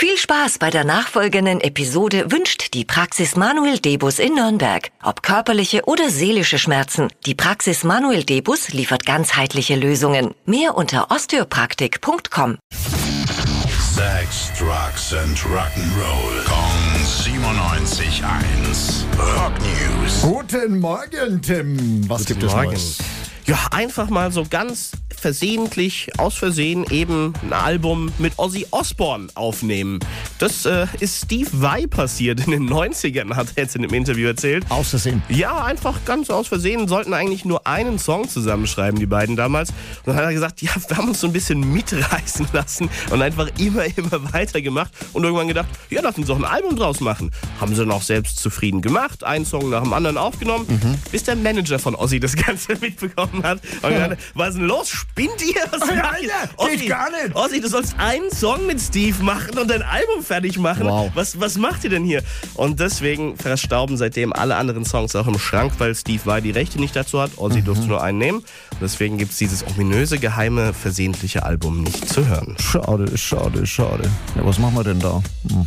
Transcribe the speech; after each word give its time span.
Viel 0.00 0.16
Spaß 0.16 0.58
bei 0.58 0.70
der 0.70 0.84
nachfolgenden 0.84 1.60
Episode 1.60 2.30
wünscht 2.30 2.72
die 2.72 2.84
Praxis 2.84 3.34
Manuel 3.34 3.80
Debus 3.80 4.20
in 4.20 4.36
Nürnberg. 4.36 4.92
Ob 5.02 5.24
körperliche 5.24 5.86
oder 5.86 6.08
seelische 6.08 6.60
Schmerzen, 6.60 7.08
die 7.26 7.34
Praxis 7.34 7.82
Manuel 7.82 8.22
Debus 8.22 8.68
liefert 8.68 9.04
ganzheitliche 9.04 9.74
Lösungen. 9.74 10.36
Mehr 10.46 10.76
unter 10.76 11.10
osteopraktik.com. 11.10 12.58
Sex, 12.70 14.52
Drugs 14.56 15.12
and 15.14 15.36
Rock'n'Roll. 15.40 16.44
Kong 16.44 16.78
97.1. 17.04 19.02
Rock 19.18 19.52
News. 19.58 20.22
Guten 20.22 20.78
Morgen, 20.78 21.42
Tim. 21.42 22.08
Was 22.08 22.24
gibt 22.24 22.44
es 22.44 22.52
Morgen. 22.52 22.68
Neues? 22.68 22.98
Ja, 23.46 23.58
einfach 23.72 24.10
mal 24.10 24.30
so 24.30 24.44
ganz 24.48 24.92
versehentlich, 25.18 26.10
aus 26.18 26.36
Versehen 26.36 26.84
eben 26.90 27.32
ein 27.42 27.52
Album 27.52 28.12
mit 28.18 28.38
Ozzy 28.38 28.66
Osbourne 28.70 29.28
aufnehmen. 29.34 29.98
Das 30.38 30.64
äh, 30.66 30.86
ist 31.00 31.24
Steve 31.24 31.48
Vai 31.52 31.86
passiert 31.86 32.46
in 32.46 32.52
den 32.52 32.70
90ern, 32.70 33.34
hat 33.34 33.48
er 33.56 33.64
jetzt 33.64 33.76
in 33.76 33.82
dem 33.82 33.92
Interview 33.92 34.28
erzählt. 34.28 34.64
Aus 34.70 34.90
Versehen. 34.90 35.22
Ja, 35.28 35.64
einfach 35.64 36.04
ganz 36.04 36.30
aus 36.30 36.48
Versehen. 36.48 36.88
Sollten 36.88 37.12
eigentlich 37.12 37.44
nur 37.44 37.66
einen 37.66 37.98
Song 37.98 38.28
zusammenschreiben, 38.28 38.98
die 38.98 39.06
beiden 39.06 39.36
damals. 39.36 39.70
Und 39.70 40.08
dann 40.08 40.16
hat 40.16 40.24
er 40.24 40.32
gesagt, 40.32 40.62
ja, 40.62 40.70
wir 40.88 40.96
haben 40.96 41.08
uns 41.08 41.20
so 41.20 41.26
ein 41.26 41.32
bisschen 41.32 41.72
mitreißen 41.72 42.48
lassen 42.52 42.88
und 43.10 43.20
einfach 43.20 43.48
immer, 43.58 43.84
immer 43.96 44.32
weitergemacht 44.32 44.92
und 45.12 45.24
irgendwann 45.24 45.48
gedacht, 45.48 45.68
ja, 45.90 46.00
lass 46.02 46.16
uns 46.16 46.28
doch 46.28 46.36
ein 46.36 46.44
Album 46.44 46.76
draus 46.76 47.00
machen. 47.00 47.32
Haben 47.60 47.74
sie 47.74 47.84
noch 47.84 48.02
selbst 48.02 48.38
zufrieden 48.38 48.80
gemacht, 48.82 49.24
einen 49.24 49.44
Song 49.44 49.70
nach 49.70 49.82
dem 49.82 49.92
anderen 49.92 50.16
aufgenommen, 50.18 50.66
bis 51.10 51.24
der 51.24 51.36
Manager 51.36 51.78
von 51.78 51.94
Ozzy 51.94 52.20
das 52.20 52.36
Ganze 52.46 52.76
mitbekommen 52.76 53.42
hat. 53.42 53.60
Und 53.82 53.90
gesagt, 53.90 54.18
was 54.34 54.48
ist 54.50 54.58
denn 54.58 54.66
los? 54.66 55.06
Spinnt 55.18 55.42
ihr? 55.42 55.62
Was 55.70 55.82
Oh, 55.82 55.94
macht 55.94 56.22
ihr? 56.22 56.30
Alter, 56.56 56.76
geht 56.76 56.88
gar 56.88 57.10
nicht. 57.10 57.34
Ozzy, 57.34 57.60
du 57.60 57.68
sollst 57.68 57.94
einen 57.98 58.30
Song 58.30 58.66
mit 58.66 58.80
Steve 58.80 59.22
machen 59.22 59.58
und 59.58 59.70
ein 59.72 59.82
Album 59.82 60.22
fertig 60.22 60.58
machen. 60.58 60.86
Wow. 60.86 61.10
Was, 61.14 61.40
was 61.40 61.56
macht 61.56 61.84
ihr 61.84 61.90
denn 61.90 62.04
hier? 62.04 62.22
Und 62.54 62.78
deswegen 62.80 63.36
verstauben 63.36 63.96
seitdem 63.96 64.32
alle 64.32 64.56
anderen 64.56 64.84
Songs 64.84 65.16
auch 65.16 65.26
im 65.26 65.38
Schrank, 65.38 65.72
weil 65.78 65.94
Steve 65.94 66.20
Vai 66.24 66.40
die 66.40 66.50
Rechte 66.52 66.78
nicht 66.78 66.94
dazu 66.94 67.20
hat. 67.20 67.32
Ozzy 67.36 67.62
durfte 67.62 67.86
nur 67.86 68.02
einen 68.02 68.18
nehmen. 68.18 68.38
Und 68.38 68.80
deswegen 68.80 69.18
gibt 69.18 69.32
es 69.32 69.38
dieses 69.38 69.66
ominöse, 69.66 70.18
geheime, 70.18 70.72
versehentliche 70.72 71.42
Album 71.44 71.82
nicht 71.82 72.08
zu 72.08 72.26
hören. 72.26 72.56
Schade, 72.60 73.16
schade, 73.18 73.66
schade. 73.66 74.08
Ja, 74.36 74.44
was 74.44 74.58
machen 74.58 74.76
wir 74.76 74.84
denn 74.84 75.00
da? 75.00 75.20
Hm. 75.50 75.66